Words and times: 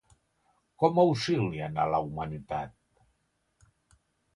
Com 0.83 1.01
auxilien 1.03 1.79
a 1.85 1.87
la 1.95 2.03
humanitat? 2.09 2.77